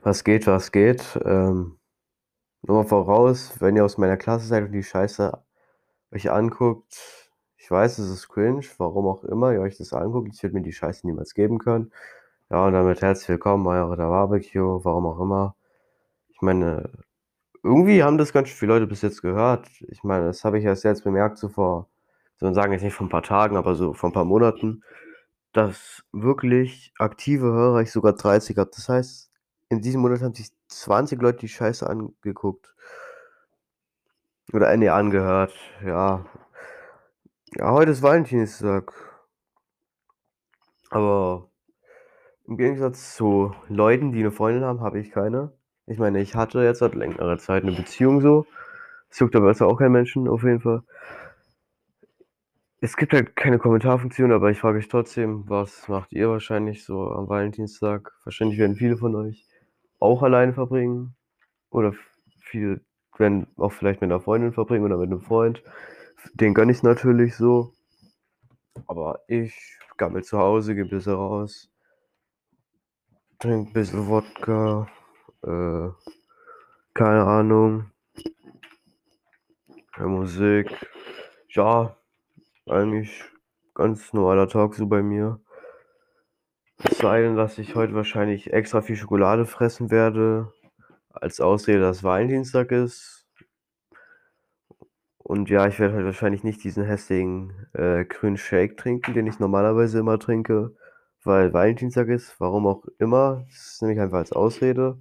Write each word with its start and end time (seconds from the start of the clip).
Was 0.00 0.24
geht, 0.24 0.46
was 0.46 0.72
geht? 0.72 1.18
Ähm, 1.24 1.78
nur 2.62 2.82
mal 2.82 2.88
voraus, 2.88 3.60
wenn 3.60 3.76
ihr 3.76 3.84
aus 3.84 3.98
meiner 3.98 4.16
Klasse 4.16 4.46
seid 4.46 4.64
und 4.64 4.72
die 4.72 4.82
Scheiße 4.82 5.38
euch 6.12 6.30
anguckt, 6.30 7.30
ich 7.56 7.70
weiß, 7.70 7.98
es 7.98 8.10
ist 8.10 8.28
cringe, 8.28 8.64
warum 8.78 9.06
auch 9.06 9.24
immer 9.24 9.52
ihr 9.52 9.60
euch 9.60 9.76
das 9.78 9.92
anguckt. 9.92 10.30
Ich 10.34 10.42
würde 10.42 10.56
mir 10.56 10.62
die 10.62 10.72
Scheiße 10.72 11.06
niemals 11.06 11.34
geben 11.34 11.58
können. 11.58 11.92
Ja, 12.50 12.66
und 12.66 12.72
damit 12.72 13.02
herzlich 13.02 13.28
willkommen 13.30 13.64
bei 13.64 13.80
Eure 13.80 13.96
Barbecue, 13.96 14.84
warum 14.84 15.06
auch 15.06 15.20
immer. 15.20 15.56
Ich 16.30 16.42
meine, 16.42 16.90
irgendwie 17.62 18.02
haben 18.02 18.18
das 18.18 18.32
ganz 18.32 18.50
viele 18.50 18.74
Leute 18.74 18.86
bis 18.86 19.02
jetzt 19.02 19.22
gehört. 19.22 19.68
Ich 19.88 20.04
meine, 20.04 20.26
das 20.26 20.44
habe 20.44 20.58
ich 20.58 20.64
erst 20.64 20.84
jetzt 20.84 21.04
bemerkt, 21.04 21.38
so 21.38 21.48
vor, 21.48 21.88
man 22.40 22.54
sagen, 22.54 22.72
jetzt 22.72 22.82
nicht 22.82 22.94
vor 22.94 23.06
ein 23.06 23.10
paar 23.10 23.22
Tagen, 23.22 23.56
aber 23.56 23.74
so 23.76 23.94
vor 23.94 24.10
ein 24.10 24.12
paar 24.12 24.24
Monaten, 24.24 24.82
dass 25.52 26.02
wirklich 26.12 26.92
aktive 26.98 27.46
Hörer 27.46 27.82
ich 27.82 27.92
sogar 27.92 28.14
30 28.14 28.58
habe. 28.58 28.70
Das 28.74 28.88
heißt, 28.88 29.31
in 29.72 29.80
diesem 29.80 30.02
Monat 30.02 30.20
haben 30.20 30.34
sich 30.34 30.50
20 30.68 31.20
Leute 31.22 31.38
die 31.38 31.48
Scheiße 31.48 31.88
angeguckt. 31.88 32.74
Oder 34.52 34.70
äh, 34.70 34.76
nee, 34.76 34.90
angehört. 34.90 35.54
Ja. 35.82 36.26
Ja, 37.54 37.70
heute 37.72 37.92
ist 37.92 38.02
Valentinstag. 38.02 38.92
Aber 40.90 41.48
im 42.46 42.58
Gegensatz 42.58 43.16
zu 43.16 43.54
Leuten, 43.68 44.12
die 44.12 44.20
eine 44.20 44.30
Freundin 44.30 44.64
haben, 44.64 44.82
habe 44.82 45.00
ich 45.00 45.10
keine. 45.10 45.52
Ich 45.86 45.98
meine, 45.98 46.20
ich 46.20 46.34
hatte 46.34 46.62
jetzt 46.62 46.80
seit 46.80 46.94
längerer 46.94 47.38
Zeit 47.38 47.62
eine 47.62 47.72
Beziehung 47.72 48.20
so. 48.20 48.44
Es 49.08 49.18
juckt 49.20 49.34
aber 49.36 49.50
auch 49.58 49.76
kein 49.78 49.92
Menschen, 49.92 50.28
auf 50.28 50.42
jeden 50.42 50.60
Fall. 50.60 50.82
Es 52.80 52.96
gibt 52.96 53.14
halt 53.14 53.36
keine 53.36 53.58
Kommentarfunktion, 53.58 54.32
aber 54.32 54.50
ich 54.50 54.58
frage 54.58 54.78
euch 54.78 54.88
trotzdem, 54.88 55.48
was 55.48 55.88
macht 55.88 56.12
ihr 56.12 56.28
wahrscheinlich 56.28 56.84
so 56.84 57.10
am 57.10 57.28
Valentinstag? 57.28 58.12
Wahrscheinlich 58.24 58.58
werden 58.58 58.76
viele 58.76 58.98
von 58.98 59.14
euch 59.14 59.46
auch 60.02 60.22
alleine 60.22 60.52
verbringen. 60.52 61.14
Oder 61.70 61.94
viele 62.40 62.80
werden 63.18 63.46
auch 63.56 63.72
vielleicht 63.72 64.00
mit 64.00 64.10
einer 64.10 64.20
Freundin 64.20 64.52
verbringen 64.52 64.84
oder 64.84 64.98
mit 64.98 65.10
einem 65.10 65.20
Freund. 65.20 65.62
Den 66.34 66.54
gönne 66.54 66.72
ich 66.72 66.82
natürlich 66.82 67.36
so. 67.36 67.72
Aber 68.86 69.20
ich 69.28 69.54
gammel 69.96 70.24
zu 70.24 70.38
Hause, 70.38 70.74
gehe 70.74 70.84
ein 70.84 70.90
bisschen 70.90 71.14
raus, 71.14 71.70
trinke 73.38 73.70
ein 73.70 73.72
bisschen 73.72 74.08
Wodka, 74.08 74.88
äh, 75.42 75.88
keine 76.94 77.24
Ahnung, 77.24 77.90
Musik. 79.98 80.68
Ja, 81.50 81.96
eigentlich 82.66 83.24
ganz 83.74 84.12
normaler 84.12 84.48
Tag 84.48 84.74
so 84.74 84.86
bei 84.86 85.02
mir. 85.02 85.40
Es 86.78 86.98
sei 86.98 87.22
denn, 87.22 87.36
dass 87.36 87.58
ich 87.58 87.74
heute 87.74 87.94
wahrscheinlich 87.94 88.52
extra 88.52 88.82
viel 88.82 88.96
Schokolade 88.96 89.46
fressen 89.46 89.90
werde, 89.90 90.52
als 91.10 91.40
Ausrede, 91.40 91.80
dass 91.80 92.02
Valentinstag 92.02 92.72
ist. 92.72 93.26
Und 95.18 95.48
ja, 95.50 95.66
ich 95.66 95.78
werde 95.78 95.94
halt 95.94 96.04
wahrscheinlich 96.04 96.44
nicht 96.44 96.64
diesen 96.64 96.84
hässlichen 96.84 97.68
äh, 97.74 98.04
grünen 98.04 98.36
Shake 98.36 98.76
trinken, 98.76 99.14
den 99.14 99.26
ich 99.26 99.38
normalerweise 99.38 100.00
immer 100.00 100.18
trinke, 100.18 100.74
weil 101.22 101.52
Valentinstag 101.52 102.08
ist. 102.08 102.40
Warum 102.40 102.66
auch 102.66 102.84
immer. 102.98 103.44
Das 103.48 103.74
ist 103.74 103.82
nämlich 103.82 104.00
einfach 104.00 104.18
als 104.18 104.32
Ausrede. 104.32 104.98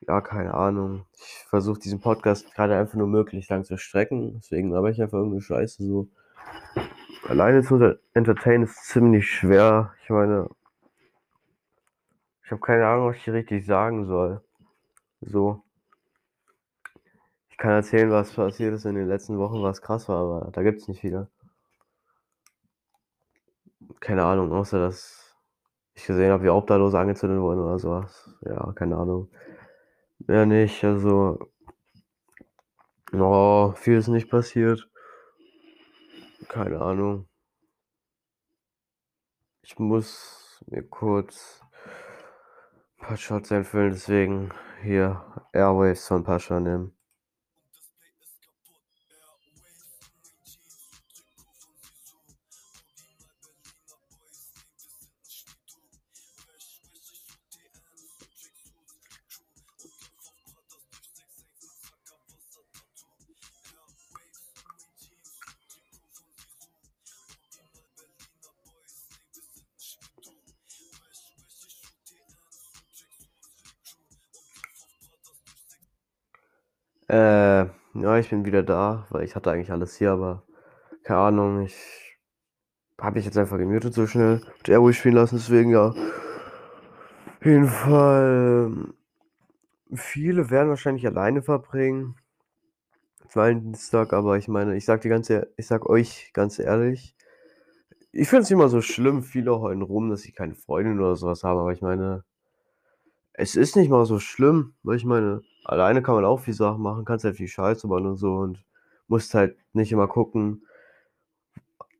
Ja, 0.00 0.20
keine 0.20 0.54
Ahnung. 0.54 1.06
Ich 1.14 1.44
versuche 1.48 1.80
diesen 1.80 2.00
Podcast 2.00 2.52
gerade 2.54 2.76
einfach 2.76 2.94
nur 2.94 3.08
möglichst 3.08 3.50
lang 3.50 3.64
zu 3.64 3.76
strecken. 3.76 4.34
Deswegen 4.36 4.74
habe 4.74 4.90
ich 4.90 5.02
einfach 5.02 5.18
irgendeine 5.18 5.42
Scheiße 5.42 5.82
so. 5.84 6.08
Alleine 7.28 7.62
zu 7.62 7.98
entertainen 8.14 8.64
ist 8.64 8.84
ziemlich 8.84 9.28
schwer. 9.28 9.92
Ich 10.02 10.10
meine, 10.10 10.48
ich 12.44 12.52
habe 12.52 12.60
keine 12.60 12.86
Ahnung, 12.86 13.08
was 13.08 13.16
ich 13.16 13.28
richtig 13.28 13.66
sagen 13.66 14.06
soll. 14.06 14.40
So. 15.20 15.64
Ich 17.50 17.56
kann 17.56 17.72
erzählen, 17.72 18.10
was 18.10 18.32
passiert 18.32 18.74
ist 18.74 18.84
in 18.84 18.94
den 18.94 19.08
letzten 19.08 19.38
Wochen, 19.38 19.62
was 19.62 19.82
krass 19.82 20.08
war, 20.08 20.20
aber 20.20 20.52
da 20.52 20.62
gibt 20.62 20.80
es 20.80 20.88
nicht 20.88 21.00
viele. 21.00 21.28
Keine 23.98 24.24
Ahnung, 24.24 24.52
außer 24.52 24.78
dass 24.78 25.34
ich 25.94 26.06
gesehen 26.06 26.30
habe, 26.30 26.44
wie 26.44 26.50
Obdachlose 26.50 26.98
angezündet 26.98 27.40
wurden 27.40 27.60
oder 27.60 27.78
sowas. 27.80 28.36
Ja, 28.42 28.72
keine 28.72 28.98
Ahnung. 28.98 29.30
Mehr 30.18 30.46
nicht, 30.46 30.84
also. 30.84 31.50
Oh, 33.12 33.72
viel 33.74 33.98
ist 33.98 34.08
nicht 34.08 34.30
passiert. 34.30 34.88
Keine 36.48 36.80
Ahnung. 36.80 37.28
Ich 39.62 39.78
muss 39.78 40.64
mir 40.66 40.82
kurz 40.82 41.60
ein 42.98 43.06
paar 43.06 43.16
Shots 43.16 43.52
einfüllen, 43.52 43.90
deswegen 43.90 44.50
hier 44.82 45.24
Airwaves 45.52 46.06
von 46.06 46.24
Pascha 46.24 46.60
nehmen. 46.60 46.95
Äh, 77.08 77.66
ja, 77.94 78.18
ich 78.18 78.30
bin 78.30 78.44
wieder 78.44 78.62
da, 78.62 79.06
weil 79.10 79.24
ich 79.24 79.34
hatte 79.36 79.50
eigentlich 79.50 79.70
alles 79.72 79.96
hier, 79.96 80.12
aber 80.12 80.42
keine 81.04 81.20
Ahnung, 81.20 81.62
ich 81.62 81.76
habe 83.00 83.16
mich 83.16 83.24
jetzt 83.24 83.38
einfach 83.38 83.58
gemutet 83.58 83.94
so 83.94 84.06
schnell 84.06 84.42
mit 84.58 84.68
Airway 84.68 84.92
spielen 84.92 85.14
lassen, 85.16 85.36
deswegen 85.36 85.70
ja. 85.70 85.94
Auf 87.40 87.44
jeden 87.44 87.68
Fall, 87.68 88.72
viele 89.94 90.48
werden 90.50 90.68
wahrscheinlich 90.68 91.04
alleine 91.06 91.42
verbringen. 91.42 92.14
Valentinstag, 93.32 94.12
aber 94.12 94.36
ich 94.38 94.48
meine, 94.48 94.76
ich 94.76 94.84
sag 94.84 95.02
die 95.02 95.08
ganze, 95.08 95.52
ich 95.56 95.66
sag 95.66 95.86
euch 95.88 96.30
ganz 96.32 96.58
ehrlich, 96.58 97.14
ich 98.12 98.28
finde 98.28 98.42
es 98.44 98.50
immer 98.50 98.68
so 98.68 98.80
schlimm, 98.82 99.22
viele 99.22 99.60
heulen 99.60 99.82
rum, 99.82 100.10
dass 100.10 100.22
sie 100.22 100.32
keine 100.32 100.54
Freundin 100.56 100.98
oder 101.00 101.16
sowas 101.16 101.44
haben, 101.44 101.60
aber 101.60 101.72
ich 101.72 101.82
meine, 101.82 102.24
es 103.34 103.54
ist 103.54 103.76
nicht 103.76 103.90
mal 103.90 104.04
so 104.06 104.18
schlimm, 104.18 104.74
weil 104.82 104.96
ich 104.96 105.04
meine, 105.04 105.42
alleine 105.66 106.02
kann 106.02 106.14
man 106.14 106.24
auch 106.24 106.40
viel 106.40 106.54
Sachen 106.54 106.82
machen, 106.82 107.04
kannst 107.04 107.24
halt 107.24 107.36
viel 107.36 107.48
Scheiße 107.48 107.88
bauen 107.88 108.06
und 108.06 108.16
so 108.16 108.34
und 108.36 108.64
musst 109.08 109.34
halt 109.34 109.56
nicht 109.72 109.92
immer 109.92 110.08
gucken, 110.08 110.66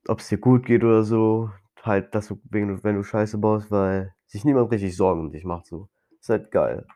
ob 0.09 0.21
es 0.21 0.29
dir 0.29 0.39
gut 0.39 0.67
geht 0.67 0.85
oder 0.85 1.03
so. 1.03 1.51
Halt, 1.83 2.15
dass 2.15 2.29
du, 2.29 2.41
wenn 2.51 2.97
du 2.97 3.03
Scheiße 3.03 3.39
baust, 3.39 3.71
weil 3.71 4.15
sich 4.27 4.45
niemand 4.45 4.73
richtig 4.73 4.97
Sorgen 4.97 5.21
um 5.21 5.31
dich 5.31 5.45
macht, 5.45 5.67
so. 5.67 5.89
Ist 6.21 6.31
halt 6.31 6.51
geil. 6.51 6.87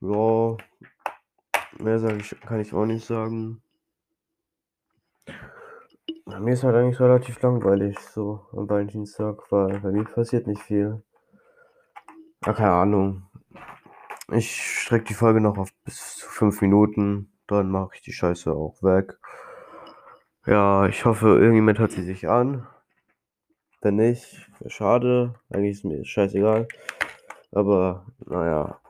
Ja, 0.00 0.56
mehr 1.78 1.98
sag 1.98 2.16
ich, 2.16 2.38
kann 2.40 2.60
ich 2.60 2.74
auch 2.74 2.84
nicht 2.84 3.06
sagen. 3.06 3.62
Mir 6.26 6.52
ist 6.52 6.62
halt 6.62 6.76
eigentlich 6.76 7.00
relativ 7.00 7.40
langweilig 7.40 7.98
so 7.98 8.46
am 8.52 8.68
Valentinstag, 8.68 9.50
weil 9.50 9.80
bei 9.80 9.92
mir 9.92 10.04
passiert 10.04 10.46
nicht 10.46 10.62
viel. 10.62 11.02
Ja, 12.44 12.52
keine 12.52 12.72
Ahnung. 12.72 13.22
Ich 14.30 14.80
strecke 14.80 15.04
die 15.04 15.14
Folge 15.14 15.40
noch 15.40 15.58
auf 15.58 15.70
bis 15.84 16.16
zu 16.16 16.28
fünf 16.28 16.60
Minuten. 16.60 17.32
Dann 17.46 17.70
mache 17.70 17.96
ich 17.96 18.02
die 18.02 18.12
Scheiße 18.12 18.52
auch 18.52 18.82
weg. 18.82 19.18
Ja, 20.46 20.86
ich 20.86 21.04
hoffe, 21.04 21.38
irgendjemand 21.38 21.78
hört 21.78 21.92
sie 21.92 22.04
sich 22.04 22.28
an. 22.28 22.66
Wenn 23.80 23.96
nicht, 23.96 24.48
schade. 24.66 25.34
Eigentlich 25.50 25.72
ist 25.72 25.84
mir 25.84 26.04
scheißegal. 26.04 26.68
Aber 27.50 28.06
naja. 28.24 28.80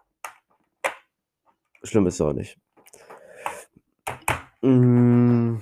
Schlimm 1.83 2.07
ist 2.07 2.15
es 2.15 2.21
auch 2.21 2.33
nicht. 2.33 2.59
Mm, 4.61 5.57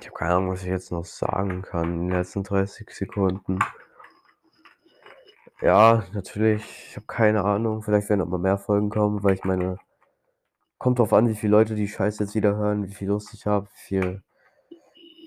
ich 0.00 0.06
habe 0.06 0.16
keine 0.18 0.34
Ahnung, 0.34 0.50
was 0.50 0.62
ich 0.62 0.68
jetzt 0.68 0.90
noch 0.90 1.04
sagen 1.04 1.62
kann 1.62 1.92
in 1.92 2.08
den 2.08 2.18
letzten 2.18 2.42
30 2.42 2.90
Sekunden. 2.90 3.58
Ja, 5.64 6.04
natürlich. 6.12 6.62
Ich 6.90 6.96
habe 6.96 7.06
keine 7.06 7.42
Ahnung. 7.44 7.82
Vielleicht 7.82 8.08
werden 8.10 8.20
noch 8.20 8.28
mal 8.28 8.38
mehr 8.38 8.58
Folgen 8.58 8.90
kommen, 8.90 9.22
weil 9.24 9.34
ich 9.34 9.44
meine, 9.44 9.78
kommt 10.78 10.98
drauf 10.98 11.12
an, 11.12 11.28
wie 11.28 11.34
viele 11.34 11.52
Leute 11.52 11.74
die 11.74 11.88
Scheiße 11.88 12.22
jetzt 12.24 12.34
wieder 12.34 12.56
hören, 12.56 12.86
wie 12.88 12.94
viel 12.94 13.08
Lust 13.08 13.32
ich 13.34 13.46
habe, 13.46 13.66
wie 13.68 13.80
viel 13.88 14.22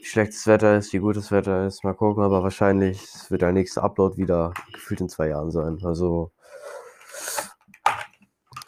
schlechtes 0.03 0.47
Wetter 0.47 0.77
ist, 0.77 0.93
wie 0.93 0.99
gutes 0.99 1.31
Wetter 1.31 1.65
ist. 1.67 1.83
Mal 1.83 1.95
gucken, 1.95 2.23
aber 2.23 2.43
wahrscheinlich 2.43 3.01
wird 3.29 3.41
der 3.41 3.51
nächste 3.51 3.83
Upload 3.83 4.17
wieder 4.17 4.53
gefühlt 4.73 5.01
in 5.01 5.09
zwei 5.09 5.29
Jahren 5.29 5.51
sein. 5.51 5.79
Also 5.83 6.31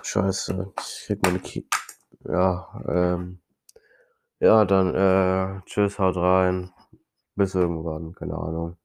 Scheiße, 0.03 0.73
ich 0.79 1.03
krieg 1.05 1.23
meine 1.23 1.39
Ki 1.39 1.65
ja, 2.25 2.67
ähm, 2.87 3.39
ja, 4.39 4.65
dann 4.65 4.95
äh, 4.95 5.61
tschüss, 5.65 5.99
haut 5.99 6.17
rein. 6.17 6.71
Bis 7.35 7.55
irgendwann, 7.55 8.13
keine 8.15 8.35
Ahnung. 8.35 8.77